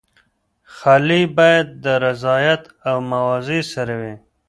[0.75, 4.15] خلع باید د رضایت او معاوضې سره وي.